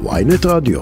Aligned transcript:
ויינט 0.00 0.46
רדיו. 0.46 0.80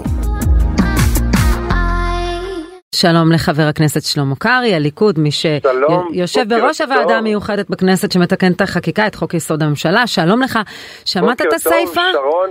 שלום 2.95 3.31
לחבר 3.31 3.63
הכנסת 3.63 4.01
שלמה 4.03 4.35
קרעי, 4.39 4.75
הליכוד, 4.75 5.19
מי 5.19 5.31
שיושב 5.31 6.43
בראש 6.47 6.81
הוועדה 6.81 7.17
המיוחדת 7.17 7.69
בכנסת 7.69 8.11
שמתקן 8.11 8.51
את 8.51 8.61
החקיקה, 8.61 9.07
את 9.07 9.15
חוק 9.15 9.33
יסוד 9.33 9.63
הממשלה, 9.63 10.07
שלום 10.07 10.41
לך, 10.41 10.59
שמעת 11.05 11.41
את 11.41 11.53
הסייפה? 11.53 12.01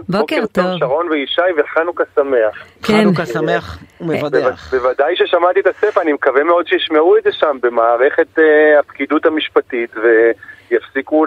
בוקר 0.08 0.44
טוב, 0.52 0.78
שרון 0.78 1.08
וישי 1.10 1.40
וחנוכה 1.58 2.04
שמח. 2.14 2.64
כן. 2.82 3.00
חנוכה 3.02 3.26
שמח 3.26 3.78
ומבדח. 4.00 4.74
בוודאי 4.74 5.16
ששמעתי 5.16 5.60
את 5.60 5.66
הסייפה, 5.66 6.02
אני 6.02 6.12
מקווה 6.12 6.44
מאוד 6.44 6.66
שישמעו 6.66 7.16
את 7.16 7.22
זה 7.22 7.30
שם 7.32 7.56
במערכת 7.62 8.38
הפקידות 8.80 9.26
המשפטית 9.26 9.90
ויפסיקו 10.70 11.24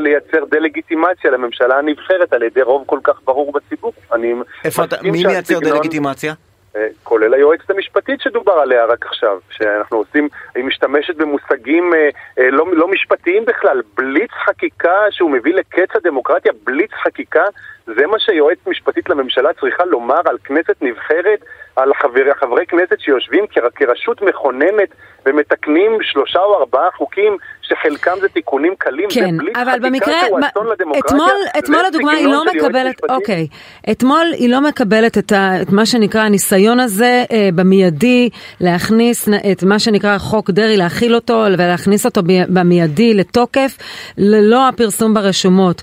לייצר 0.00 0.44
דה-לגיטימציה 0.50 1.30
לממשלה 1.30 1.78
הנבחרת 1.78 2.32
על 2.32 2.42
ידי 2.42 2.62
רוב 2.62 2.82
כל 2.86 2.98
כך 3.04 3.20
ברור 3.24 3.52
בציבור. 3.52 3.92
מי 5.02 5.24
מייצר 5.24 5.58
דה-לגיטימציה? 5.58 6.34
כולל 7.10 7.34
היועצת 7.34 7.70
המשפטית 7.70 8.20
שדובר 8.20 8.52
עליה 8.52 8.84
רק 8.84 9.06
עכשיו, 9.06 9.38
שאנחנו 9.50 9.96
עושים, 9.96 10.28
היא 10.54 10.64
משתמשת 10.64 11.16
במושגים 11.16 11.94
אה, 11.94 12.50
לא, 12.50 12.64
לא 12.72 12.88
משפטיים 12.88 13.44
בכלל, 13.44 13.82
בליץ 13.96 14.30
חקיקה 14.44 14.98
שהוא 15.10 15.30
מביא 15.30 15.54
לקץ 15.54 15.96
הדמוקרטיה, 15.96 16.52
בליץ 16.64 16.90
חקיקה, 17.04 17.44
זה 17.86 18.06
מה 18.06 18.18
שיועצת 18.18 18.66
משפטית 18.66 19.08
לממשלה 19.08 19.50
צריכה 19.60 19.84
לומר 19.84 20.20
על 20.24 20.36
כנסת 20.44 20.82
נבחרת, 20.82 21.40
על 21.76 21.94
חבר, 21.94 22.34
חברי 22.40 22.66
כנסת 22.66 23.00
שיושבים 23.00 23.44
כרשות 23.74 24.22
מכוננת 24.22 24.88
ומתקנים 25.26 25.98
שלושה 26.02 26.38
או 26.38 26.58
ארבעה 26.58 26.90
חוקים 26.96 27.36
שחלקם 27.62 28.14
זה 28.20 28.28
תיקונים 28.28 28.74
קלים, 28.78 29.08
כן, 29.10 29.20
זה 29.20 29.38
בליץ 29.38 29.56
אבל 29.56 29.70
חקיקה 29.70 29.88
במקרה, 29.88 30.20
שהוא 30.26 30.40
אסון 30.50 30.66
לדמוקרטיה. 30.66 31.16
אתמול, 31.16 31.40
אתמול 31.58 31.80
לדוגמה 31.88 32.12
היא 32.12 32.26
לא 32.26 32.44
מקבלת, 32.44 33.00
אוקיי, 33.10 33.46
אתמול 33.90 34.26
היא 34.32 34.50
לא 34.50 34.60
מקבלת 34.60 35.18
את, 35.18 35.32
ה, 35.32 35.62
את 35.62 35.72
מה 35.72 35.86
שנקרא 35.86 36.20
הניסיון 36.20 36.80
הזה 36.80 36.99
אה, 37.02 37.48
במיידי 37.54 38.28
להכניס 38.60 39.28
את 39.52 39.62
מה 39.62 39.78
שנקרא 39.78 40.18
חוק 40.18 40.50
דרעי, 40.50 40.76
להכיל 40.76 41.14
אותו 41.14 41.44
ולהכניס 41.52 42.06
אותו 42.06 42.22
במיידי 42.48 43.14
לתוקף 43.14 43.78
ללא 44.18 44.68
הפרסום 44.68 45.14
ברשומות. 45.14 45.82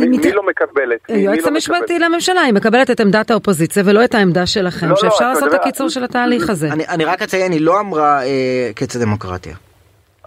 מי 0.00 0.18
מת... 0.18 0.24
לא 0.24 0.42
מקבלת? 0.46 0.98
היועצת 1.08 1.46
המשפטית 1.46 2.00
לא 2.00 2.08
לממשלה, 2.08 2.40
היא 2.40 2.54
מקבלת 2.54 2.90
את 2.90 3.00
עמדת 3.00 3.30
האופוזיציה 3.30 3.82
ולא 3.86 4.04
את 4.04 4.14
העמדה 4.14 4.46
שלכם, 4.46 4.88
לא, 4.88 4.96
שאפשר 4.96 5.24
לא, 5.24 5.32
לעשות 5.32 5.48
את 5.48 5.54
הקיצור 5.54 5.88
של 5.88 6.04
התהליך 6.04 6.50
הזה. 6.50 6.68
אני, 6.72 6.84
אני 6.88 7.04
רק 7.04 7.22
אציין, 7.22 7.52
היא 7.52 7.60
לא 7.60 7.80
אמרה 7.80 8.24
אה, 8.24 8.70
קץ 8.74 8.96
הדמוקרטיה. 8.96 9.56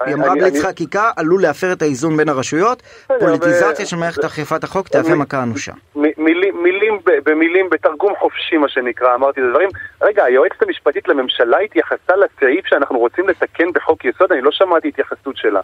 היא 0.06 0.16
אמרה 0.16 0.36
בליץ 0.36 0.64
חקיקה 0.64 1.12
עלול 1.16 1.42
להפר 1.42 1.74
את 1.74 1.82
האיזון 1.82 2.18
בין 2.18 2.30
הרשויות, 2.30 2.84
פוליטיזציה 3.20 3.86
של 3.86 3.96
מערכת 3.96 4.24
אכיפת 4.24 4.64
החוק 4.64 4.88
תהווה 4.88 5.16
מכה 5.16 5.44
אנושה. 5.44 5.72
מילים, 5.96 7.00
במילים, 7.06 7.70
בתרגום 7.70 8.14
חופשי 8.20 8.58
מה 8.58 8.70
שנקרא, 8.70 9.16
אמרתי 9.16 9.42
את 9.42 9.46
הדברים. 9.46 9.70
רגע, 10.02 10.24
היועצת 10.24 10.62
המשפטית 10.62 11.08
לממשלה 11.08 11.58
התייחסה 11.58 12.14
לסעיף 12.16 12.66
שאנחנו 12.66 13.00
רוצים 13.00 13.30
לתקן 13.30 13.72
בחוק 13.74 14.06
יסוד, 14.06 14.32
אני 14.32 14.42
לא 14.42 14.52
שמעתי 14.52 14.88
התייחסות 14.88 15.38
שלה. 15.38 15.62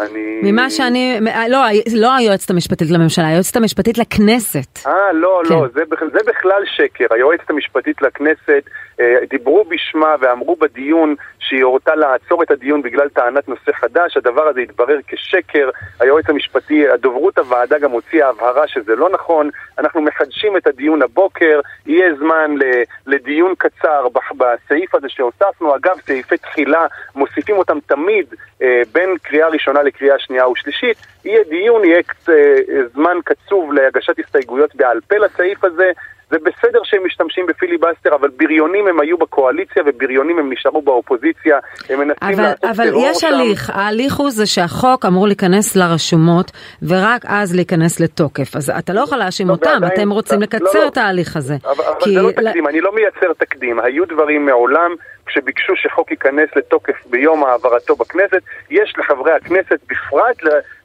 אני... 0.00 0.40
ממה 0.42 0.70
שאני, 0.70 1.18
לא, 1.48 1.58
לא 1.94 2.14
היועצת 2.14 2.50
המשפטית 2.50 2.90
לממשלה, 2.90 3.26
היועצת 3.28 3.56
המשפטית 3.56 3.98
לכנסת. 3.98 4.86
אה, 4.86 5.12
לא, 5.12 5.42
כן. 5.48 5.54
לא, 5.54 5.66
זה, 5.74 5.82
זה 6.12 6.18
בכלל 6.26 6.62
שקר. 6.76 7.06
היועצת 7.10 7.50
המשפטית 7.50 8.02
לכנסת 8.02 8.62
אה, 9.00 9.14
דיברו 9.30 9.64
בשמה 9.64 10.16
ואמרו 10.20 10.56
בדיון 10.56 11.14
שהיא 11.38 11.64
הורתה 11.64 11.94
לעצור 11.94 12.42
את 12.42 12.50
הדיון 12.50 12.82
בגלל 12.82 13.08
טענת 13.08 13.48
נושא 13.48 13.72
חדש, 13.72 14.16
הדבר 14.16 14.42
הזה 14.42 14.60
התברר 14.60 14.98
כשקר, 15.06 15.70
היועץ 16.00 16.24
המשפטי, 16.28 16.88
הדוברות 16.88 17.38
הוועדה 17.38 17.78
גם 17.78 17.90
הוציאה 17.90 18.28
הבהרה 18.28 18.68
שזה 18.68 18.96
לא 18.96 19.10
נכון, 19.10 19.50
אנחנו 19.78 20.00
מחדשים 20.00 20.56
את 20.56 20.66
הדיון 20.66 21.02
הבוקר, 21.02 21.60
יהיה 21.86 22.14
זמן 22.14 22.54
לדיון 23.06 23.54
קצר 23.58 24.06
בסעיף 24.36 24.94
הזה 24.94 25.08
שהוספנו, 25.08 25.76
אגב 25.76 25.96
סעיפי 26.06 26.36
תחילה 26.36 26.86
מוסיפים 27.14 27.56
אותם 27.56 27.78
תמיד 27.86 28.26
אה, 28.62 28.82
בין 28.92 29.16
קריאה 29.22 29.48
ראשונה 29.48 29.81
לקריאה 29.82 30.18
שנייה 30.18 30.48
ושלישית, 30.48 30.96
יהיה 31.24 31.44
דיון, 31.48 31.84
יהיה 31.84 32.02
אה, 32.28 32.34
זמן 32.94 33.16
קצוב 33.24 33.72
להגשת 33.72 34.18
הסתייגויות 34.18 34.74
בעל 34.76 35.00
פה 35.08 35.16
לסעיף 35.16 35.64
הזה, 35.64 35.90
זה 36.32 36.38
בסדר 36.38 36.80
שהם 36.84 37.00
משתמשים 37.06 37.46
בפיליבסטר, 37.46 38.14
אבל 38.14 38.28
בריונים 38.36 38.86
הם 38.86 39.00
היו 39.00 39.18
בקואליציה 39.18 39.82
ובריונים 39.86 40.38
הם 40.38 40.52
נשארו 40.52 40.82
באופוזיציה, 40.82 41.58
הם 41.88 41.98
מנסים 41.98 42.14
אבל, 42.22 42.42
לעשות 42.42 42.64
אבל 42.64 42.90
טרור 42.90 43.06
יש 43.06 43.24
הליך, 43.24 43.70
ההליך 43.74 44.14
הוא 44.14 44.30
זה 44.30 44.46
שהחוק 44.46 45.04
אמור 45.04 45.26
להיכנס 45.26 45.76
לרשומות 45.76 46.50
ורק 46.82 47.22
אז 47.26 47.54
להיכנס 47.54 48.00
לתוקף. 48.00 48.56
אז 48.56 48.70
אתה 48.78 48.92
לא 48.92 49.00
יכול 49.00 49.18
להאשים 49.18 49.48
לא, 49.48 49.52
אותם, 49.52 49.70
ועדיין, 49.70 49.92
אתם 49.92 50.10
רוצים 50.10 50.38
לא, 50.38 50.42
לקצר 50.44 50.84
לא, 50.84 50.88
את 50.88 50.96
ההליך 50.96 51.36
הזה. 51.36 51.56
אבל, 51.64 51.84
אבל. 51.84 52.14
זה 52.14 52.22
לא 52.22 52.30
תקדים, 52.30 52.66
אני 52.66 52.80
לא 52.80 52.90
מייצר 52.94 53.32
תקדים, 53.38 53.80
היו 53.80 54.04
דברים 54.04 54.46
מעולם 54.46 54.90
כשביקשו 55.26 55.76
שחוק 55.76 56.10
ייכנס 56.10 56.48
לתוקף 56.56 57.06
ביום 57.06 57.44
העברתו 57.44 57.96
בכנסת, 57.96 58.42
יש 58.70 58.94
לחברי 58.98 59.32
הכנסת, 59.32 59.80
בפרט 59.88 60.36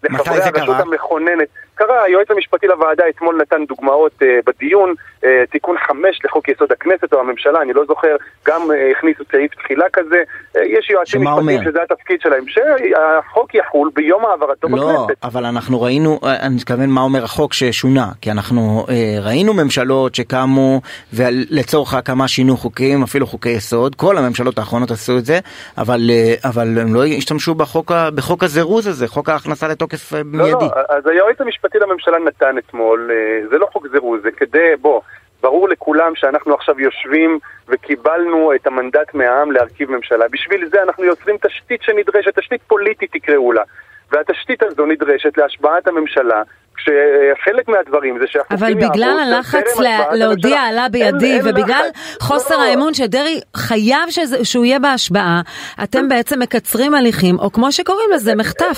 לחברי 0.03 0.41
הרשות 0.41 0.55
קרה? 0.55 0.79
המכוננת. 0.79 1.47
קרה, 1.77 2.03
היועץ 2.03 2.31
המשפטי 2.31 2.67
לוועדה 2.67 3.03
אתמול 3.09 3.37
נתן 3.41 3.65
דוגמאות 3.65 4.11
uh, 4.21 4.25
בדיון, 4.45 4.93
uh, 5.21 5.25
תיקון 5.51 5.75
חמש 5.87 6.19
לחוק 6.25 6.49
יסוד 6.49 6.71
הכנסת 6.71 7.13
או 7.13 7.19
הממשלה, 7.19 7.61
אני 7.61 7.73
לא 7.73 7.83
זוכר, 7.87 8.15
גם 8.47 8.61
uh, 8.61 8.97
הכניסו 8.97 9.23
סעיף 9.31 9.55
תחילה 9.55 9.85
כזה. 9.93 10.23
Uh, 10.55 10.59
יש 10.59 10.89
יועצים 10.89 11.21
משפטיים 11.21 11.63
שזה 11.63 11.79
התפקיד 11.83 12.21
שלהם, 12.21 12.43
שהחוק 12.47 13.55
יחול 13.55 13.89
ביום 13.93 14.25
העברתו 14.25 14.67
לא, 14.67 14.77
בכנסת. 14.77 15.09
לא, 15.09 15.15
אבל 15.23 15.45
אנחנו 15.45 15.81
ראינו, 15.81 16.19
אני 16.23 16.55
מתכוון 16.55 16.89
מה 16.89 17.01
אומר 17.01 17.23
החוק 17.23 17.53
ששונה, 17.53 18.07
כי 18.21 18.31
אנחנו 18.31 18.85
uh, 18.87 18.91
ראינו 19.21 19.53
ממשלות 19.53 20.15
שקמו 20.15 20.81
ולצורך 21.13 21.93
ההקמה 21.93 22.27
שינו 22.27 22.57
חוקים, 22.57 23.03
אפילו 23.03 23.27
חוקי 23.27 23.49
יסוד, 23.49 23.95
כל 23.95 24.17
הממשלות 24.17 24.59
האחרונות 24.59 24.91
עשו 24.91 25.17
את 25.17 25.25
זה, 25.25 25.39
אבל, 25.77 25.99
uh, 26.09 26.47
אבל 26.49 26.79
הם 26.79 26.93
לא 26.93 27.05
השתמשו 27.05 27.55
בחוק, 27.55 27.91
בחוק 28.15 28.43
הזירוז 28.43 28.87
הזה, 28.87 29.07
חוק 29.07 29.29
ההכנסה 29.29 29.67
לתוקף 29.67 29.86
uh, 29.93 30.23
מיידי. 30.25 30.51
לא, 30.51 30.59
לא, 30.59 30.95
אז 30.95 31.07
היועץ 31.07 31.41
המשפטי 31.41 31.67
המשפטי 31.67 31.79
לממשלה 31.79 32.19
נתן 32.19 32.57
אתמול, 32.57 33.11
זה 33.49 33.57
לא 33.57 33.67
חוק 33.73 33.87
זירוז, 33.91 34.21
זה 34.23 34.31
כדי, 34.31 34.75
בוא, 34.81 35.01
ברור 35.41 35.69
לכולם 35.69 36.15
שאנחנו 36.15 36.53
עכשיו 36.53 36.79
יושבים 36.79 37.39
וקיבלנו 37.67 38.55
את 38.55 38.67
המנדט 38.67 39.13
מהעם 39.13 39.51
להרכיב 39.51 39.91
ממשלה. 39.91 40.25
בשביל 40.31 40.69
זה 40.69 40.83
אנחנו 40.83 41.03
יוצרים 41.03 41.37
תשתית 41.47 41.81
שנדרשת, 41.83 42.39
תשתית 42.39 42.61
פוליטית 42.67 43.11
תקראו 43.11 43.51
לה. 43.51 43.63
והתשתית 44.11 44.63
הזו 44.63 44.85
נדרשת 44.85 45.37
להשבעת 45.37 45.87
הממשלה, 45.87 46.43
כשחלק 46.77 47.67
מהדברים 47.67 48.19
זה 48.19 48.25
שהחוקים 48.27 48.57
יעברו... 48.67 48.85
אבל 48.85 48.89
בגלל 48.89 49.19
הלחץ 49.19 49.79
להודיע 50.11 50.61
עלה 50.61 50.89
בידי, 50.91 51.39
ובגלל 51.45 51.85
חוסר 52.21 52.57
לא, 52.57 52.63
לא. 52.63 52.69
האמון 52.69 52.93
שדרעי 52.93 53.39
חייב 53.55 54.09
שהוא 54.43 54.65
יהיה 54.65 54.79
בהשבעה, 54.79 55.41
אתם 55.83 56.07
בעצם 56.07 56.39
מקצרים 56.39 56.93
הליכים, 56.93 57.35
או 57.39 57.51
כמו 57.51 57.71
שקוראים 57.71 58.09
לזה, 58.13 58.35
מחטף. 58.35 58.77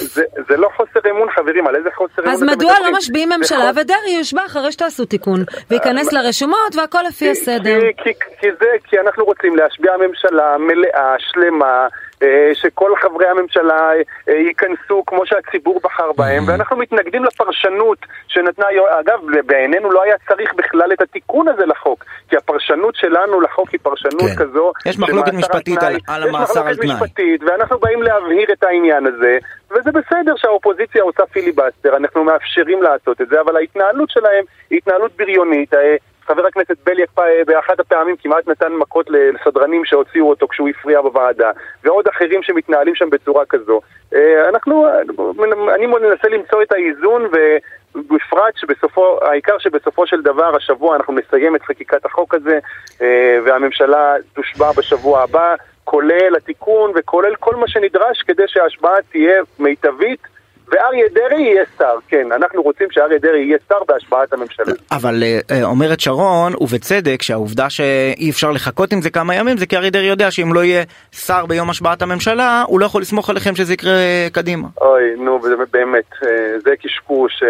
זה 0.50 0.58
לא 0.58 0.70
חוסר 0.76 1.10
אמון, 1.10 1.28
חברים, 1.32 1.68
על 1.68 1.76
איזה 1.76 1.90
חוסר 1.96 2.22
אמון 2.22 2.34
אז 2.34 2.44
מדוע 2.44 2.74
לא 2.84 2.98
משביעים 2.98 3.30
ממשלה 3.38 3.72
ודרעי 3.76 4.18
יושבע 4.18 4.46
אחרי 4.46 4.72
שתעשו 4.72 5.06
תיקון, 5.06 5.44
וייכנס 5.70 6.14
לרשומות 6.14 6.76
והכל 6.76 7.00
לפי 7.08 7.30
הסדר? 7.30 7.80
כי 8.84 9.00
אנחנו 9.00 9.26
רוצים 9.26 9.56
להשביע 9.56 9.92
ממשלה 9.98 10.58
מלאה, 10.58 11.16
שלמה, 11.20 11.88
שכל 12.54 12.92
חברי 13.02 13.28
הממשלה 13.28 13.92
ייכנסו 14.28 15.04
כמו 15.08 15.26
שהציבור 15.26 15.80
בחר 15.84 16.12
בהם, 16.12 16.44
ואנחנו 16.48 16.78
מתנגדים 16.78 17.24
לפרשנות 17.24 17.98
שנתנה, 18.28 18.66
אגב, 19.00 19.20
בעינינו 19.46 19.92
לא 19.92 20.04
היה 20.04 20.16
צריך 20.28 20.54
בכלל 20.54 20.94
את 20.94 21.02
התיקון 21.02 21.48
הזה 21.48 21.66
לחוק, 21.66 22.06
כי 22.30 22.38
הפרשנות 22.38 22.96
שלנו 22.96 23.42
לחוק 23.42 23.70
היא 23.70 23.80
פרשנות 23.84 24.22
כן. 24.22 24.36
כזו, 24.36 24.72
יש 24.86 25.00
מחלוקת 25.00 25.34
משפטית 25.34 25.84
על, 25.84 25.98
על 26.08 26.24
המאסר 26.24 26.68
על 26.68 26.76
תנאי. 26.76 26.86
יש 26.86 26.92
מחלוקת 26.92 27.04
משפטית, 27.04 27.44
ואנחנו 27.44 27.80
באים 27.80 28.04
להבהיר 28.04 28.48
את 28.54 28.64
העניין 28.64 29.06
הזה, 29.06 29.38
וזה 29.72 29.92
בסדר 29.92 30.34
שהאופוזיציה 30.38 31.04
עושה 31.04 31.26
פיליבסטר, 31.26 31.98
אנחנו 31.98 32.24
מאפשרים 32.24 32.84
לעשות 32.84 33.22
את 33.22 33.30
זה, 33.30 33.42
אבל 33.42 33.56
ההתנהלות 33.56 34.10
שלהם 34.10 34.44
היא 34.70 34.78
התנהלות 34.78 35.12
בריונית. 35.18 35.74
חבר 36.30 36.48
הכנסת 36.48 36.78
בליאק 36.86 37.10
באחת 37.48 37.80
הפעמים 37.80 38.16
כמעט 38.16 38.48
נתן 38.48 38.74
מכות 38.74 39.10
לסדרנים 39.10 39.86
שהוציאו 39.86 40.30
אותו 40.30 40.48
כשהוא 40.48 40.70
הפריע 40.70 41.02
בוועדה, 41.02 41.52
ועוד 41.84 42.08
אחרים 42.08 42.44
שמתנהלים 42.44 42.96
שם 42.96 43.10
בצורה 43.10 43.46
כזו. 43.46 43.82
אנחנו, 44.50 44.88
אני 45.76 45.86
מנסה 45.86 46.30
למצוא 46.30 46.62
את 46.62 46.72
האיזון 46.72 47.28
ובפרט 47.96 48.54
שבסופו, 48.56 49.20
העיקר 49.22 49.58
שבסופו 49.58 50.08
של 50.08 50.22
דבר 50.22 50.56
השבוע 50.56 50.96
אנחנו 50.96 51.14
נסיים 51.14 51.56
את 51.56 51.62
חקיקת 51.62 52.06
החוק 52.06 52.34
הזה 52.34 52.60
והממשלה 53.46 54.16
תושבע 54.34 54.72
בשבוע 54.78 55.24
הבא, 55.24 55.56
כולל 55.84 56.36
התיקון 56.38 56.92
וכולל 56.96 57.36
כל 57.36 57.56
מה 57.56 57.68
שנדרש 57.68 58.22
כדי 58.22 58.44
שההשבעה 58.48 58.96
תהיה 59.12 59.42
מיטבית 59.60 60.22
ואריה 60.72 61.06
דרעי 61.14 61.42
יהיה 61.42 61.64
שר, 61.78 61.96
כן, 62.08 62.32
אנחנו 62.32 62.62
רוצים 62.62 62.88
שאריה 62.92 63.20
דרעי 63.20 63.46
יהיה 63.46 63.58
שר 63.70 63.76
בהשבעת 63.88 64.34
הממשלה. 64.34 64.74
אבל 64.92 65.24
אה, 65.52 65.64
אומרת 65.64 66.00
שרון, 66.00 66.54
ובצדק, 66.60 67.22
שהעובדה 67.22 67.70
שאי 67.70 68.30
אפשר 68.30 68.52
לחכות 68.52 68.92
עם 68.92 69.02
זה 69.02 69.10
כמה 69.10 69.36
ימים, 69.36 69.58
זה 69.58 69.66
כי 69.66 69.78
אריה 69.78 69.90
דרעי 69.90 70.06
יודע 70.06 70.32
שאם 70.32 70.54
לא 70.54 70.64
יהיה 70.64 70.84
שר 71.12 71.46
ביום 71.46 71.70
השבעת 71.70 72.02
הממשלה, 72.02 72.64
הוא 72.68 72.80
לא 72.80 72.86
יכול 72.86 73.02
לסמוך 73.02 73.30
עליכם 73.30 73.56
שזה 73.56 73.74
יקרה 73.74 74.00
קדימה. 74.32 74.68
אוי, 74.82 75.04
נו, 75.18 75.40
באמת, 75.72 76.10
זה 76.64 76.72
קשקוש, 76.84 77.44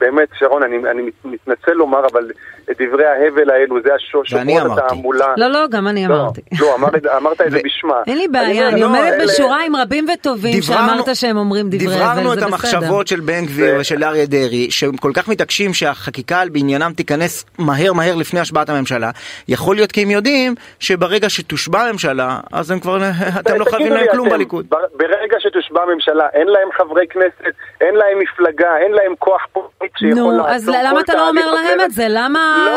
באמת, 0.00 0.28
שרון, 0.38 0.62
אני, 0.62 0.76
אני 0.90 1.02
מתנצל 1.24 1.72
לומר, 1.72 2.06
אבל 2.12 2.30
דברי 2.70 3.06
ההבל 3.06 3.50
האלו, 3.50 3.76
זה 3.82 3.94
השושבות 3.94 4.78
התעמולה. 4.78 5.26
לא, 5.36 5.46
לא, 5.48 5.66
גם 5.70 5.88
אני 5.88 6.06
לא, 6.08 6.14
אמרתי. 6.14 6.40
לא, 6.60 6.76
אמרת 7.16 7.40
את 7.40 7.50
זה 7.50 7.58
בשמה. 7.64 7.94
אין 8.06 8.18
לי 8.18 8.28
בעיה, 8.28 8.68
אני 8.68 8.82
עומדת 8.82 9.22
בשורה 9.24 9.64
עם 9.66 9.76
רבים 9.76 10.06
וטובים 10.12 10.62
שאמרת 10.62 11.16
שהם 11.16 11.36
אומרים 11.36 11.66
דברי 11.70 11.94
הבל, 11.94 12.25
דבררנו 12.34 12.46
את 12.46 12.52
המחשבות 12.52 13.06
של 13.06 13.20
בן 13.20 13.46
גביר 13.46 13.76
ושל 13.80 14.04
אריה 14.04 14.26
דרעי, 14.26 14.70
שהם 14.70 14.96
כל 14.96 15.10
כך 15.14 15.28
מתעקשים 15.28 15.74
שהחקיקה 15.74 16.42
בעניינם 16.52 16.92
תיכנס 16.92 17.44
מהר 17.58 17.92
מהר 17.92 18.14
לפני 18.14 18.40
השבעת 18.40 18.68
הממשלה. 18.68 19.10
יכול 19.48 19.76
להיות 19.76 19.92
כי 19.92 20.02
הם 20.02 20.10
יודעים 20.10 20.54
שברגע 20.80 21.28
שתושבע 21.28 21.82
הממשלה, 21.82 22.40
אז 22.52 22.70
הם 22.70 22.80
כבר, 22.80 22.98
אתם 23.40 23.58
לא 23.58 23.64
חייבים 23.64 23.92
להם 23.92 24.06
כלום 24.12 24.28
בליכוד. 24.28 24.66
ברגע 24.94 25.36
שתושבע 25.40 25.82
הממשלה, 25.82 26.26
אין 26.32 26.46
להם 26.46 26.68
חברי 26.78 27.06
כנסת, 27.06 27.54
אין 27.80 27.94
להם 27.94 28.18
מפלגה, 28.18 28.76
אין 28.76 28.92
להם 28.92 29.14
כוח 29.18 29.46
פוליטי 29.52 29.75
שיכול 29.98 30.34
לעצור 30.34 30.46
כל 30.46 30.72
תהליך. 30.72 30.72
נו, 30.72 30.80
אז 30.80 30.86
למה 30.86 31.00
אתה 31.00 31.14
לא 31.14 31.28
אומר 31.28 31.52
להם 31.52 31.80
את 31.80 31.92
זה? 31.92 32.06
למה 32.08 32.68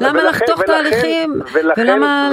לא, 0.00 0.22
לחתוך 0.22 0.62
תהליכים? 0.62 1.40
ולמה 1.76 2.30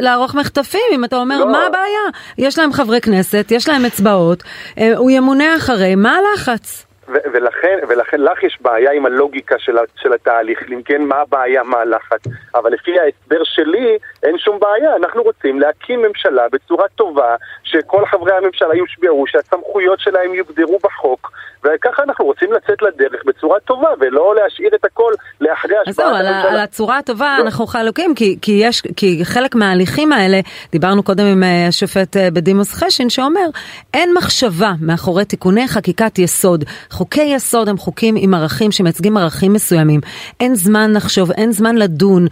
לערוך 0.00 0.34
מחטפים? 0.34 0.80
אם 0.92 1.04
אתה 1.04 1.16
אומר, 1.16 1.38
לא. 1.38 1.52
מה 1.52 1.66
הבעיה? 1.66 2.00
יש 2.38 2.58
להם 2.58 2.72
חברי 2.72 3.00
כנסת, 3.00 3.46
יש 3.50 3.68
להם 3.68 3.84
אצבעות, 3.84 4.42
אה, 4.78 4.96
הוא 4.96 5.10
ימונה 5.10 5.56
אחרי, 5.56 5.94
מה 5.94 6.16
הלחץ? 6.16 6.85
ולכן, 7.08 7.78
ולכן 7.88 8.20
לך 8.20 8.42
יש 8.42 8.58
בעיה 8.60 8.92
עם 8.92 9.06
הלוגיקה 9.06 9.54
של, 9.58 9.76
של 9.96 10.12
התהליך, 10.12 10.62
אם 10.72 10.82
כן, 10.82 11.02
מה 11.02 11.16
הבעיה, 11.16 11.62
מה 11.62 11.76
הלחץ. 11.76 12.20
אבל 12.54 12.72
לפי 12.72 12.90
ההסבר 13.00 13.44
שלי, 13.44 13.98
אין 14.22 14.38
שום 14.38 14.58
בעיה. 14.58 14.96
אנחנו 14.96 15.22
רוצים 15.22 15.60
להקים 15.60 16.02
ממשלה 16.02 16.42
בצורה 16.52 16.84
טובה, 16.94 17.36
שכל 17.64 18.06
חברי 18.06 18.32
הממשלה 18.32 18.74
יושבעו, 18.74 19.24
שהסמכויות 19.26 20.00
שלהם 20.00 20.34
יוגדרו 20.34 20.78
בחוק, 20.82 21.32
וככה 21.64 22.02
אנחנו 22.02 22.24
רוצים 22.24 22.52
לצאת 22.52 22.82
לדרך 22.82 23.22
בצורה 23.26 23.60
טובה, 23.60 23.88
ולא 24.00 24.34
להשאיר 24.34 24.70
את 24.74 24.84
הכל 24.84 25.12
לאחרי 25.40 25.74
השפעת 25.76 26.06
הממשלה. 26.06 26.36
אז 26.36 26.42
זהו, 26.42 26.50
על 26.52 26.58
הצורה 26.58 26.98
הטובה 26.98 27.36
לא. 27.38 27.44
אנחנו 27.44 27.66
חלוקים, 27.66 28.14
כי, 28.14 28.38
כי, 28.42 28.52
יש, 28.64 28.82
כי 28.96 29.24
חלק 29.24 29.54
מההליכים 29.54 30.12
האלה, 30.12 30.40
דיברנו 30.72 31.02
קודם 31.02 31.24
עם 31.24 31.42
אה, 31.42 31.66
השופט 31.68 32.16
אה, 32.16 32.30
בדימוס 32.30 32.74
חשין, 32.74 33.10
שאומר, 33.10 33.46
אין 33.94 34.14
מחשבה 34.16 34.72
מאחורי 34.80 35.24
תיקוני 35.24 35.68
חקיקת 35.68 36.18
יסוד. 36.18 36.64
חוקי 36.98 37.22
יסוד 37.22 37.68
הם 37.68 37.76
חוקים 37.76 38.14
עם 38.18 38.34
ערכים 38.34 38.72
שמייצגים 38.72 39.16
ערכים 39.16 39.52
מסוימים. 39.52 40.00
אין 40.40 40.54
זמן 40.54 40.90
לחשוב, 40.96 41.30
אין 41.30 41.52
זמן 41.52 41.76
לדון. 41.76 42.26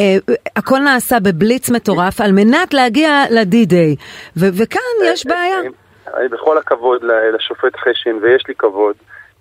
אה, 0.00 0.16
הכל 0.56 0.78
נעשה 0.78 1.16
בבליץ 1.20 1.70
מטורף 1.70 2.20
על 2.20 2.32
מנת 2.32 2.74
להגיע 2.74 3.10
לדי-דיי. 3.30 3.96
וכאן 4.36 4.96
יש 5.04 5.26
בעיה. 5.26 5.58
בכל 6.30 6.58
הכבוד 6.58 7.00
לשופט 7.34 7.76
חשין, 7.76 8.18
ויש 8.22 8.44
לי 8.48 8.54
כבוד, 8.58 8.94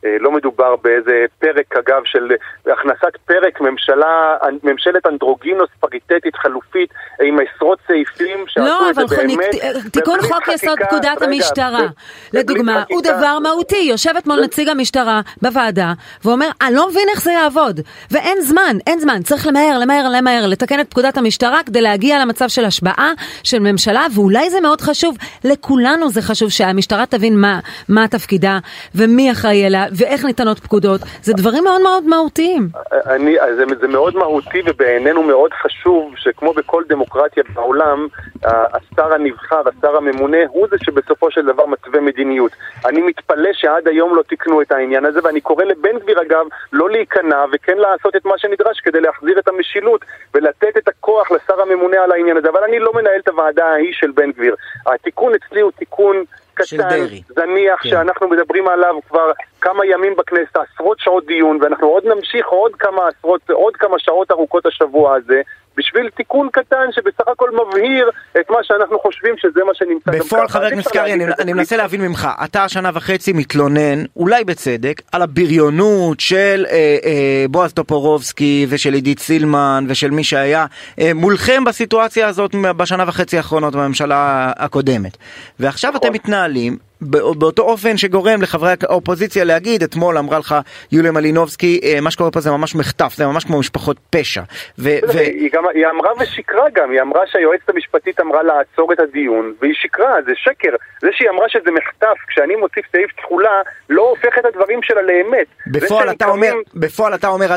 לא 0.03 0.31
מדובר 0.31 0.75
באיזה 0.75 1.25
פרק, 1.39 1.75
אגב, 1.77 2.01
של 2.05 2.27
הכנסת 2.65 3.17
פרק 3.25 3.61
ממשלה, 3.61 4.37
ממשלת 4.63 5.05
אנדרוגינוס 5.07 5.69
פריטטית 5.79 6.35
חלופית 6.35 6.89
עם 7.21 7.37
עשרות 7.39 7.79
סעיפים 7.87 8.45
שעשו 8.47 8.67
לא, 8.67 8.89
את 8.89 8.95
זה 8.95 9.15
באמת. 9.15 9.37
לא, 9.63 9.69
אבל 9.71 9.89
תיקון 9.89 10.21
חוק 10.21 10.43
חקיקה, 10.43 10.53
יסוד 10.53 10.79
פקודת 10.79 11.21
רגע, 11.21 11.25
המשטרה, 11.25 11.87
לדוגמה, 12.33 12.83
הוא 12.89 13.01
דבר 13.01 13.39
מהותי. 13.39 13.75
יושב 13.89 14.13
אתמול 14.17 14.43
נציג 14.43 14.69
המשטרה 14.69 15.21
בוועדה, 15.41 15.93
ואומר, 16.25 16.47
אני 16.61 16.75
לא 16.75 16.89
מבין 16.89 17.07
איך 17.09 17.21
זה 17.21 17.31
יעבוד. 17.31 17.79
ואין 18.11 18.41
זמן, 18.41 18.77
אין 18.87 18.99
זמן, 18.99 19.21
צריך 19.23 19.47
למהר, 19.47 19.79
למהר, 19.79 20.09
למהר, 20.09 20.47
לתקן 20.47 20.79
את 20.79 20.89
פקודת 20.89 21.17
המשטרה 21.17 21.63
כדי 21.65 21.81
להגיע 21.81 22.19
למצב 22.19 22.47
של 22.47 22.65
השבעה 22.65 23.11
של 23.43 23.59
ממשלה, 23.59 24.05
ואולי 24.15 24.49
זה 24.49 24.61
מאוד 24.61 24.81
חשוב, 24.81 25.17
לכולנו 25.43 26.09
זה 26.09 26.21
חשוב 26.21 26.49
שהמשטרה 26.49 27.05
תבין 27.05 27.39
מה, 27.41 27.59
מה 27.89 28.07
תפקידה 28.07 28.59
ומי 28.95 29.31
אחראי 29.31 29.67
אליה. 29.67 29.88
ואיך 29.97 30.25
ניתנות 30.25 30.59
פקודות, 30.59 31.01
זה 31.21 31.33
דברים 31.33 31.63
מאוד 31.63 31.81
מאוד 31.81 32.03
מהותיים. 32.03 32.69
אני, 33.05 33.35
זה, 33.55 33.63
זה 33.81 33.87
מאוד 33.87 34.15
מהותי 34.15 34.61
ובעינינו 34.65 35.23
מאוד 35.23 35.51
חשוב 35.53 36.13
שכמו 36.17 36.53
בכל 36.53 36.83
דמוקרטיה 36.89 37.43
בעולם, 37.53 38.07
השר 38.45 39.13
הנבחר, 39.13 39.61
השר 39.77 39.97
הממונה, 39.97 40.37
הוא 40.49 40.67
זה 40.71 40.77
שבסופו 40.83 41.31
של 41.31 41.45
דבר 41.45 41.65
מתווה 41.65 42.01
מדיניות. 42.01 42.51
אני 42.85 43.01
מתפלא 43.01 43.49
שעד 43.53 43.87
היום 43.87 44.15
לא 44.15 44.21
תיקנו 44.21 44.61
את 44.61 44.71
העניין 44.71 45.05
הזה, 45.05 45.19
ואני 45.23 45.41
קורא 45.41 45.63
לבן 45.63 45.99
גביר 45.99 46.21
אגב 46.21 46.45
לא 46.73 46.89
להיכנע 46.89 47.45
וכן 47.53 47.77
לעשות 47.77 48.15
את 48.15 48.25
מה 48.25 48.37
שנדרש 48.37 48.79
כדי 48.79 49.01
להחזיר 49.01 49.39
את 49.39 49.47
המשילות 49.47 50.05
ולתת 50.33 50.77
את 50.77 50.87
הכוח 50.87 51.31
לשר 51.31 51.61
הממונה 51.61 51.97
על 52.03 52.11
העניין 52.11 52.37
הזה. 52.37 52.49
אבל 52.49 52.63
אני 52.63 52.79
לא 52.79 52.91
מנהל 52.93 53.19
את 53.19 53.27
הוועדה 53.27 53.65
ההיא 53.65 53.93
של 53.93 54.11
בן 54.11 54.31
גביר. 54.31 54.55
התיקון 54.85 55.33
אצלי 55.35 55.61
הוא 55.61 55.71
תיקון... 55.71 56.23
קטן, 56.63 57.05
זניח, 57.27 57.83
כן. 57.83 57.89
שאנחנו 57.89 58.29
מדברים 58.29 58.67
עליו 58.67 58.95
כבר 59.09 59.31
כמה 59.61 59.85
ימים 59.85 60.15
בכנסת, 60.15 60.57
עשרות 60.57 60.99
שעות 60.99 61.25
דיון, 61.25 61.59
ואנחנו 61.61 61.87
עוד 61.87 62.05
נמשיך 62.05 62.47
עוד 62.47 62.75
כמה 62.75 63.07
עשרות, 63.07 63.49
עוד 63.49 63.75
כמה 63.75 63.99
שעות 63.99 64.31
ארוכות 64.31 64.65
השבוע 64.65 65.15
הזה, 65.15 65.41
בשביל 65.77 66.09
תיקון 66.09 66.49
קטן 66.51 66.85
שבסך 66.91 67.27
הכל 67.27 67.49
מבהיר 67.51 68.09
את 68.39 68.49
מה 68.49 68.57
שאנחנו 68.63 68.99
חושבים 68.99 69.35
שזה 69.37 69.59
מה 69.67 69.71
שנמצא. 69.73 70.11
בפועל 70.11 70.47
חבר 70.47 70.65
הכנסת 70.65 70.91
קרעי, 70.91 71.13
אני, 71.13 71.23
אני 71.39 71.53
מנסה 71.53 71.77
להבין 71.77 72.01
ממך, 72.01 72.27
אתה 72.43 72.69
שנה 72.69 72.89
וחצי 72.93 73.33
מתלונן, 73.33 74.03
אולי 74.15 74.43
בצדק, 74.43 75.01
על 75.11 75.21
הבריונות 75.21 76.19
של 76.19 76.65
אה, 76.69 76.97
אה, 77.05 77.45
בועז 77.49 77.73
טופורובסקי 77.73 78.65
ושל 78.69 78.93
עידית 78.93 79.19
סילמן 79.19 79.85
ושל 79.87 80.11
מי 80.11 80.23
שהיה 80.23 80.65
אה, 80.99 81.11
מולכם 81.13 81.63
בסיטואציה 81.63 82.27
הזאת 82.27 82.55
בשנה 82.77 83.03
וחצי 83.07 83.37
האחרונות 83.37 83.75
בממשלה 83.75 84.51
הקודמת. 84.57 85.17
ועכשיו 85.59 85.91
אתם 85.91 85.97
נכון. 85.97 86.13
מתנהלים 86.13 86.88
באותו 87.01 87.61
אופן 87.61 87.97
שגורם 87.97 88.41
לחברי 88.41 88.73
האופוזיציה 88.83 89.43
להגיד, 89.43 89.83
אתמול 89.83 90.17
אמרה 90.17 90.39
לך 90.39 90.55
יוליה 90.91 91.11
מלינובסקי, 91.11 91.79
אה, 91.83 92.01
מה 92.01 92.11
שקורה 92.11 92.31
פה 92.31 92.39
זה 92.39 92.51
ממש 92.51 92.75
מחטף, 92.75 93.13
זה 93.15 93.25
ממש 93.25 93.43
כמו 93.43 93.59
משפחות 93.59 93.97
פשע. 94.09 94.41
ו- 94.79 94.89
ו- 95.13 95.19
היא, 95.19 95.49
גם, 95.53 95.63
היא 95.73 95.85
אמרה 95.87 96.09
ושיקרה 96.19 96.65
גם, 96.73 96.91
היא 96.91 97.01
אמרה 97.01 97.21
שהיועצת 97.31 97.69
המשפטית 97.69 98.19
אמרה 98.19 98.43
לעצור 98.43 98.93
את 98.93 98.99
הדיון, 98.99 99.53
והיא 99.61 99.73
שקרה, 99.75 100.15
זה 100.25 100.31
שקר. 100.35 100.75
זה 101.01 101.07
שהיא 101.11 101.29
אמרה 101.29 101.45
שזה 101.49 101.71
מחטף, 101.71 102.17
כשאני 102.27 102.55
מוסיף 102.55 102.85
סעיף 102.91 103.11
תחולה, 103.11 103.61
לא 103.89 104.01
הופך 104.09 104.37
את 104.39 104.45
הדברים 104.45 104.79
שלה 104.83 105.01
לאמת. 105.01 105.47
בפועל 105.67 106.09
אתה 106.09 106.25
אומר, 106.25 106.53
בפועל 106.75 107.13
אתה 107.15 107.27
אומר, 107.27 107.55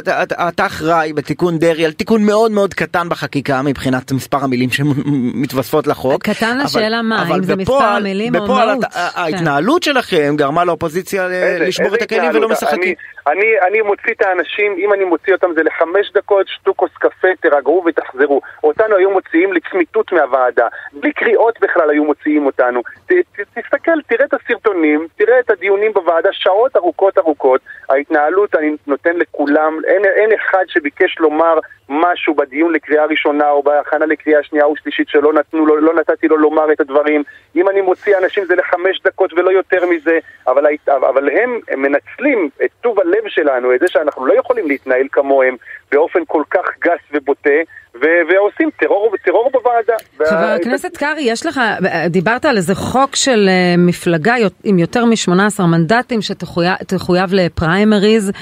אחראי 0.73 1.13
בתיקון 1.13 1.59
דרעי 1.59 1.85
על 1.85 1.93
תיקון 1.93 2.25
מאוד 2.25 2.51
מאוד 2.51 2.75
קטן 2.75 3.09
בחקיקה 3.09 3.63
מבחינת 3.63 4.13
מספר 4.13 4.39
המילים 4.45 4.71
שמתווספות 4.71 5.87
לחוק. 5.87 6.23
קטן 6.23 6.59
השאלה 6.61 7.03
מה, 7.03 7.25
אם 7.37 7.43
זה 7.43 7.57
מספר 7.57 7.83
המילים 7.83 8.37
או 8.37 8.47
מהות. 8.47 8.85
ההתנהלות 9.33 9.83
שלכם 9.83 10.35
גרמה 10.37 10.65
לאופוזיציה 10.65 11.29
לשבור 11.61 11.95
את 11.95 12.03
הכלים 12.03 12.31
ולא 12.35 12.49
משחקים. 12.49 12.95
אני, 13.27 13.61
אני 13.69 13.81
מוציא 13.81 14.13
את 14.13 14.23
האנשים, 14.23 14.75
אם 14.79 14.93
אני 14.93 15.05
מוציא 15.05 15.33
אותם 15.33 15.47
זה 15.55 15.63
לחמש 15.63 16.13
דקות, 16.15 16.49
שתו 16.49 16.75
כוס 16.77 16.91
קפה, 16.99 17.29
תרגעו 17.41 17.83
ותחזרו. 17.87 18.41
אותנו 18.65 18.97
היו 18.97 19.11
מוציאים 19.11 19.53
לצמיתות 19.53 20.13
מהוועדה. 20.13 20.67
בלי 20.93 21.13
קריאות 21.13 21.61
בכלל 21.61 21.91
היו 21.91 22.05
מוציאים 22.05 22.47
אותנו. 22.47 22.83
ת, 23.07 23.13
ת, 23.13 23.59
תסתכל, 23.59 24.01
תראה 24.07 24.25
את 24.25 24.35
הסרטונים, 24.35 25.07
תראה 25.17 25.41
את 25.41 25.51
הדיונים 25.51 25.93
בוועדה, 25.93 26.29
שעות 26.33 26.77
ארוכות 26.77 27.19
ארוכות. 27.19 27.61
ההתנהלות, 27.89 28.55
אני 28.55 28.71
נותן 28.87 29.17
לכולם, 29.17 29.79
אין, 29.87 30.05
אין 30.05 30.31
אחד 30.33 30.65
שביקש 30.69 31.19
לומר 31.19 31.59
משהו 31.89 32.35
בדיון 32.35 32.73
לקריאה 32.73 33.05
ראשונה 33.05 33.51
או 33.51 33.63
בהכנה 33.63 34.07
לקריאה 34.07 34.43
שנייה 34.43 34.65
או 34.65 34.77
שלישית 34.77 35.09
שלא 35.09 35.33
נתנו 35.33 35.67
לו, 35.67 35.77
לא 35.77 35.95
נתתי 35.95 36.29
לו 36.29 36.37
לומר 36.37 36.73
את 36.73 36.81
הדברים. 36.81 37.23
אם 37.57 37.69
אני 37.69 37.81
מוציא 37.81 38.19
אנשים 38.19 38.45
זה 38.45 38.55
לחמש 38.55 39.01
דקות 39.05 39.22
ולא 39.37 39.51
יותר 39.51 39.87
מזה, 39.87 40.19
אבל, 40.47 40.67
אבל 40.89 41.29
הם, 41.31 41.61
הם 41.69 41.83
מנצלים 41.83 42.51
את 42.65 42.71
טוב 42.81 43.01
הלב 43.01 43.29
שלנו, 43.29 43.75
את 43.75 43.81
זה 43.81 43.89
שאנחנו 43.89 44.27
לא 44.27 44.35
יכולים 44.35 44.69
להתנהל 44.69 45.07
כמוהם 45.13 45.57
באופן 45.93 46.21
כל 46.27 46.43
כך 46.51 46.67
גס 46.85 47.01
ובוטה. 47.13 47.59
ו- 47.95 48.23
ועושים 48.29 48.71
טרור, 48.71 49.15
טרור 49.25 49.51
בוועדה. 49.53 49.95
חבר 50.19 50.57
הכנסת 50.61 50.97
קרעי, 50.97 51.23
יש 51.23 51.47
לך, 51.47 51.61
דיברת 52.07 52.45
על 52.45 52.57
איזה 52.57 52.75
חוק 52.75 53.17
של 53.17 53.49
uh, 53.49 53.81
מפלגה 53.81 54.35
עם 54.65 54.79
יותר 54.79 55.05
מ-18 55.05 55.63
מנדטים 55.63 56.21
שתחויב 56.23 57.31
לפריימריז, 57.33 58.33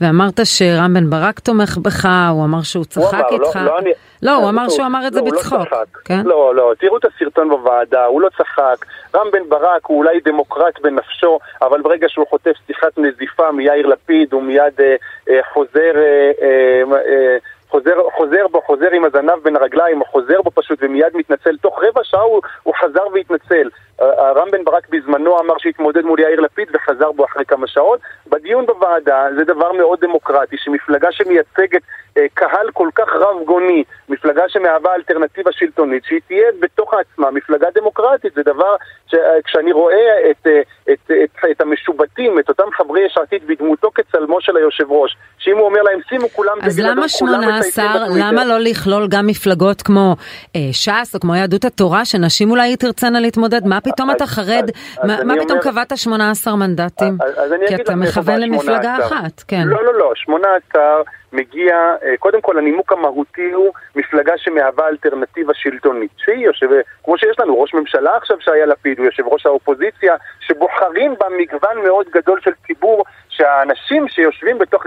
ואמרת 0.00 0.40
שרם 0.44 0.94
בן 0.94 1.10
ברק 1.10 1.38
תומך 1.38 1.78
בך, 1.82 2.08
הוא 2.30 2.44
אמר 2.44 2.62
שהוא 2.62 2.84
צחק 2.84 3.02
הוא 3.02 3.38
אמר, 3.38 3.46
איתך. 3.46 3.56
לא, 3.56 3.64
לא, 3.64 3.78
אני... 3.78 3.90
לא, 4.22 4.36
הוא 4.36 4.48
אמר 4.48 4.68
שהוא 4.68 4.86
אמר 4.86 5.06
את 5.06 5.12
זה 5.12 5.20
לא, 5.20 5.26
לא 5.26 5.32
בצחוק. 5.32 5.72
לא, 5.72 5.78
כן? 6.04 6.20
לא, 6.24 6.54
לא, 6.54 6.72
תראו 6.80 6.96
את 6.96 7.04
הסרטון 7.04 7.48
בוועדה, 7.48 8.04
הוא 8.04 8.20
לא 8.20 8.28
צחק. 8.28 8.86
רם 9.16 9.26
בן 9.32 9.48
ברק 9.48 9.86
הוא 9.86 9.98
אולי 9.98 10.20
דמוקרט 10.24 10.80
בנפשו, 10.82 11.38
אבל 11.62 11.82
ברגע 11.82 12.08
שהוא 12.08 12.26
חוטף 12.30 12.52
שיחת 12.66 12.98
נזיפה 12.98 13.52
מיאיר 13.52 13.86
לפיד, 13.86 14.32
הוא 14.32 14.42
מיד 14.42 14.80
אה, 14.80 14.84
אה, 14.84 14.96
חוזר... 15.52 15.92
אה, 15.96 16.30
אה, 16.42 16.98
אה, 17.06 17.36
חוזר, 17.68 17.96
חוזר 18.16 18.46
בו, 18.50 18.60
חוזר 18.60 18.90
עם 18.92 19.04
הזנב 19.04 19.42
בין 19.42 19.56
הרגליים, 19.56 20.00
או 20.00 20.06
חוזר 20.06 20.42
בו 20.42 20.50
פשוט 20.50 20.78
ומיד 20.82 21.16
מתנצל. 21.16 21.56
תוך 21.56 21.80
רבע 21.82 22.00
שעה 22.04 22.20
הוא, 22.20 22.40
הוא 22.62 22.74
חזר 22.74 23.06
והתנצל. 23.12 23.68
רם 24.36 24.50
בן 24.50 24.64
ברק 24.64 24.88
בזמנו 24.88 25.40
אמר 25.40 25.54
שהתמודד 25.58 26.04
מול 26.04 26.20
יאיר 26.20 26.40
לפיד 26.40 26.68
וחזר 26.72 27.12
בו 27.12 27.24
אחרי 27.24 27.44
כמה 27.44 27.66
שעות. 27.66 28.00
בדיון 28.26 28.66
בוועדה 28.66 29.26
זה 29.36 29.44
דבר 29.44 29.72
מאוד 29.72 30.00
דמוקרטי, 30.00 30.56
שמפלגה 30.58 31.12
שמייצגת 31.12 31.82
אה, 32.18 32.26
קהל 32.34 32.70
כל 32.72 32.88
כך 32.94 33.08
רב 33.14 33.44
גוני, 33.44 33.84
מפלגה 34.08 34.48
שמהווה 34.48 34.94
אלטרנטיבה 34.94 35.52
שלטונית, 35.52 36.04
שהיא 36.04 36.20
תהיה 36.26 36.46
בתוך 36.60 36.94
עצמה 36.94 37.30
מפלגה 37.30 37.68
דמוקרטית, 37.74 38.34
זה 38.34 38.42
דבר 38.42 38.76
שכשאני 39.16 39.72
רואה 39.72 40.30
את, 40.30 40.46
אה, 40.46 40.60
את, 40.92 41.10
את, 41.24 41.44
את 41.50 41.60
המשובטים, 41.60 42.38
את 42.38 42.48
אותם 42.48 42.64
חברי 42.76 43.00
יש 43.06 43.18
עתיד 43.22 43.46
בדמותו 43.46 43.90
כצלמו 43.94 44.40
של 44.40 44.56
היושב 44.56 44.90
ראש, 44.90 45.16
שאם 45.38 45.56
הוא 45.56 45.66
אומר 45.66 45.82
להם 45.82 46.00
שימו 46.08 46.28
כולם 46.28 46.52
אז 46.62 46.80
למה 46.80 47.08
18, 47.08 47.84
למה 48.18 48.44
לא 48.44 48.58
לכלול 48.58 49.08
גם 49.08 49.26
מפלגות 49.26 49.82
כמו 49.82 50.16
אה, 50.56 50.60
ש"ס 50.72 51.14
או 51.14 51.20
כמו 51.20 51.34
יהדות 51.34 51.64
התורה, 51.64 52.04
שנשים 52.04 52.50
אולי 52.50 52.76
תרצנה 52.76 53.20
להתמודד? 53.20 53.66
מה 53.66 53.80
פתאום 53.80 54.10
אתה 54.10 54.26
חרד, 54.26 54.70
אז, 54.98 55.08
מה, 55.08 55.14
אז 55.18 55.24
מה 55.24 55.34
פתאום 55.34 55.58
אומר... 55.58 55.62
קבעת 55.62 55.98
18 55.98 56.56
מנדטים? 56.56 57.18
אז, 57.20 57.38
אז 57.38 57.54
כי 57.68 57.74
אתה 57.74 57.94
מכוון 57.94 58.40
למפלגה 58.40 58.96
אחת, 58.96 59.42
כן. 59.48 59.62
לא, 59.66 59.84
לא, 59.84 59.94
לא, 59.98 60.12
18 60.14 60.82
מגיע, 61.36 61.76
אה, 62.02 62.16
קודם 62.18 62.40
כל 62.40 62.58
הנימוק 62.58 62.92
המהותי 62.92 63.50
הוא 63.50 63.72
מפלגה 63.96 64.32
שמהווה 64.36 64.88
אלטרנטיבה 64.88 65.54
שלטונית, 65.54 66.10
שהיא 66.16 66.44
יושב, 66.44 66.68
כמו 67.04 67.18
שיש 67.18 67.38
לנו 67.38 67.60
ראש 67.60 67.74
ממשלה 67.74 68.16
עכשיו 68.16 68.36
שהיה 68.40 68.66
לפיד, 68.66 68.98
הוא 68.98 69.06
יושב 69.06 69.26
ראש 69.26 69.46
האופוזיציה, 69.46 70.14
שבוחרים 70.40 71.14
בה 71.20 71.26
מגוון 71.38 71.82
מאוד 71.84 72.06
גדול 72.14 72.40
של 72.40 72.50
ציבור 72.66 73.04
שהאנשים 73.36 74.08
שיושבים 74.08 74.58
בתוך, 74.58 74.84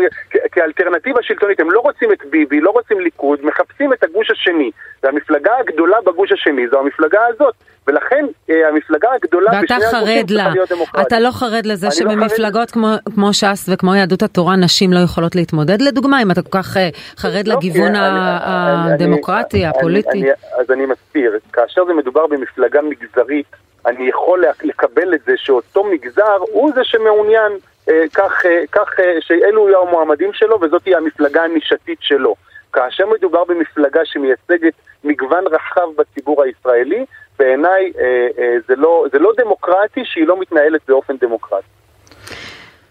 כאלטרנטיבה 0.52 1.24
שלטונית, 1.24 1.60
הם 1.60 1.72
לא 1.72 1.80
רוצים 1.80 2.12
את 2.12 2.18
ביבי, 2.30 2.62
לא 2.62 2.70
רוצים 2.70 3.00
ליכוד, 3.00 3.46
מחפשים 3.46 3.94
את 3.94 4.04
הגוש 4.04 4.32
השני. 4.32 4.72
והמפלגה 5.04 5.52
הגדולה 5.60 5.98
בגוש 6.06 6.32
השני 6.32 6.68
זו 6.68 6.80
המפלגה 6.80 7.20
הזאת. 7.28 7.56
ולכן 7.88 8.26
אה, 8.50 8.68
המפלגה 8.68 9.10
הגדולה 9.14 9.52
בשני 9.62 9.76
הגושים 9.86 10.26
צריכה 10.28 10.50
להיות 10.50 10.72
דמוקרטית. 10.72 11.08
אתה 11.08 11.20
לא 11.20 11.32
חרד 11.32 11.66
לזה 11.66 11.92
שבמפלגות 11.92 12.70
לא 12.70 12.74
כמו, 12.74 12.88
כמו 13.16 13.34
ש"ס 13.34 13.70
וכמו 13.74 13.96
יהדות 13.96 14.24
התורה 14.24 14.56
נשים 14.56 14.94
לא 14.94 15.00
יכולות 15.00 15.36
להתמודד 15.36 15.82
לדוגמה, 15.82 16.22
אם 16.22 16.32
אתה 16.32 16.42
כל 16.42 16.50
כך 16.52 16.78
אה, 16.78 16.90
חרד 17.18 17.48
לא, 17.48 17.56
לגיוון 17.56 17.96
אני, 17.96 18.08
הדמוקרטי, 18.44 19.58
אני, 19.58 19.68
הפוליטי? 19.68 20.10
אני, 20.12 20.22
אני, 20.22 20.32
אז 20.60 20.72
אני 20.72 20.86
מסביר, 20.86 21.40
כאשר 21.54 21.86
זה 21.86 21.94
מדובר 21.94 22.28
במפלגה 22.28 22.80
מגזרית, 22.82 23.56
אני 23.86 24.10
יכול 24.10 24.44
לקבל 24.64 25.14
את 25.14 25.20
זה 25.26 25.34
שאותו 25.38 25.84
מגזר 25.84 26.38
הוא 26.52 26.72
זה 26.76 26.82
שמעוניין 26.84 27.52
אה, 27.90 28.04
כך, 28.14 28.46
אה, 28.46 28.64
כך 28.72 29.00
אה, 29.00 29.18
שאלו 29.22 29.70
יהיו 29.70 29.88
המועמדים 29.88 30.34
שלו 30.34 30.62
וזאת 30.62 30.84
תהיה 30.84 30.98
המפלגה 30.98 31.44
הנישתית 31.44 31.98
שלו. 32.02 32.36
כאשר 32.74 33.04
מדובר 33.08 33.44
במפלגה 33.44 34.02
שמייצגת 34.06 34.74
מגוון 35.04 35.44
רחב 35.48 35.88
בציבור 35.98 36.44
הישראלי, 36.44 37.06
בעיניי 37.40 37.92
אה, 38.00 38.28
אה, 38.40 38.56
זה, 38.68 38.76
לא, 38.76 39.06
זה 39.12 39.20
לא 39.20 39.32
דמוקרטי 39.38 40.02
שהיא 40.06 40.28
לא 40.28 40.40
מתנהלת 40.40 40.82
באופן 40.88 41.14
דמוקרטי. 41.22 41.68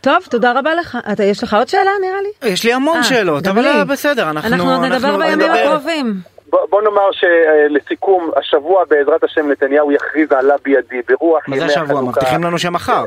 טוב, 0.00 0.18
תודה 0.30 0.52
רבה 0.59 0.75
לך. 0.75 0.99
אתה, 1.12 1.23
יש 1.25 1.42
לך 1.42 1.54
עוד 1.54 1.68
שאלה 1.68 1.90
נראה 2.00 2.21
לי? 2.23 2.52
יש 2.52 2.64
לי 2.64 2.73
המון 2.73 3.00
아, 3.00 3.02
שאלות, 3.02 3.47
אבל 3.47 3.62
לי. 3.62 3.85
בסדר, 3.88 4.30
אנחנו... 4.30 4.49
אנחנו 4.49 4.71
עוד 4.71 4.85
נדבר 4.85 5.16
בימים 5.16 5.50
הקרובים. 5.50 6.38
בוא, 6.50 6.67
בוא 6.71 6.83
נאמר 6.83 7.09
שלסיכום, 7.12 8.31
השבוע 8.37 8.85
בעזרת 8.85 9.25
השם 9.25 9.49
נתניהו 9.50 9.93
יכריז 9.93 10.33
עלה 10.33 10.55
בידי 10.64 11.00
ברוח 11.09 11.49
ימי 11.49 11.57
החנוכה. 11.57 11.67
מה 11.67 11.69
זה 11.69 11.81
השבוע? 11.81 12.02
מבטיחים 12.02 12.45
לנו 12.45 12.59
שמחר. 12.59 13.05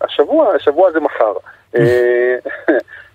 השבוע, 0.00 0.54
השבוע 0.54 0.92
זה 0.92 1.00
מחר. 1.00 1.32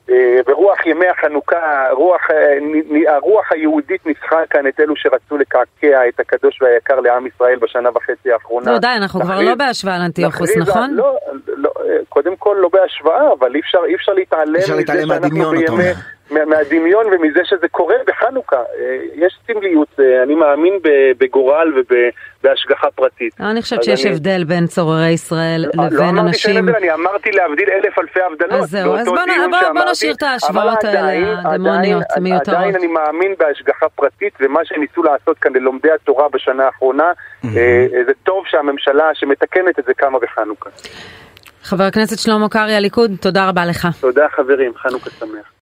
אה, 0.10 0.40
ברוח 0.48 0.86
ימי 0.86 1.08
החנוכה, 1.08 1.88
רוח, 1.92 2.22
אה, 2.32 3.16
הרוח 3.16 3.52
היהודית 3.52 4.06
ניצחה 4.06 4.40
כאן 4.50 4.68
את 4.68 4.80
אלו 4.80 4.96
שרצו 4.96 5.38
לקעקע 5.38 6.08
את 6.08 6.20
הקדוש 6.20 6.62
והיקר 6.62 7.00
לעם 7.00 7.28
ישראל 7.28 7.60
בשנה 7.60 7.90
וחצי 7.96 8.32
האחרונה. 8.32 8.72
לא 8.72 8.78
די, 8.78 8.88
אנחנו 8.98 9.22
כבר 9.22 9.42
לא 9.42 9.56
בהשוואה 9.56 9.98
לאנטיוכוס, 9.98 10.58
נכון? 10.58 10.94
לא, 10.94 11.18
לא, 11.48 11.72
קודם 12.10 12.36
כל 12.36 12.58
לא 12.60 12.70
בהשוואה, 12.74 13.34
אבל 13.40 13.56
אי 13.56 13.60
אפשר, 13.60 13.80
אי 13.88 13.96
אפשר 13.96 14.14
להתעלם 14.14 14.54
מזה 14.54 14.68
שאנחנו 14.68 15.50
בימי... 15.50 15.92
מהדמיון 16.48 17.06
ומזה 17.06 17.40
שזה 17.44 17.68
קורה 17.68 17.96
בחנוכה. 18.08 18.56
אה, 18.56 18.98
יש 19.16 19.38
סמליות, 19.48 20.00
אה, 20.00 20.24
אני 20.24 20.36
מאמין 20.36 20.74
בגורל 21.18 21.74
ובהשגחה 21.76 22.88
פרטית. 22.96 23.34
אני 23.40 23.62
חושבת 23.62 23.84
שיש 23.84 24.06
הבדל 24.06 24.44
בין 24.44 24.68
צוררי 24.68 25.10
ישראל 25.10 25.66
לא, 25.74 25.86
לבין 25.86 25.92
אנשים... 25.92 26.16
לא 26.16 26.22
אמרתי 26.22 26.38
שאין 26.38 26.58
הבדל, 26.58 26.76
אני 26.76 26.94
אמרתי 26.94 27.32
להבדיל 27.32 27.70
אלף 27.70 28.00
אלפי 28.00 28.20
הבדלות. 28.22 28.64
אז 28.64 28.70
זהו, 28.70 28.96
אז 28.96 29.08
בוא 29.08 29.92
נשאיר 29.92 30.14
את 30.14 30.24
ההשוואות 30.24 30.84
האלה, 30.84 31.40
הדמוניות, 31.46 32.04
מיותרות. 32.22 32.48
עדיין 32.58 32.76
אני 32.76 32.88
מאמין 32.88 33.34
בהשגחה 33.40 33.90
פרטית, 33.96 34.34
ומה 34.40 34.60
שניסו 34.64 35.04
לעשות 35.04 35.38
כאן 35.40 35.54
ללומדי 35.56 35.92
התורה 35.92 36.30
בשנה 36.30 36.66
האחרונה, 36.66 37.12
אה, 37.46 37.86
זה 38.06 38.12
טוב 38.24 38.44
שהממשלה 38.48 39.10
שמתקנת 39.14 39.80
את 39.80 39.86
זה 39.86 39.94
קמה 39.94 40.20
בחנוכה. 40.20 40.70
חבר 41.64 41.84
הכנסת 41.84 42.20
שלמה 42.20 42.50
קרעי, 42.50 42.76
הליכוד, 42.76 43.12
תודה 43.22 43.50
רבה 43.50 43.66
לך. 43.66 43.88
תודה 44.02 44.26
חברים, 44.36 44.72
חנוכה 44.76 45.10
שמח. 45.10 45.55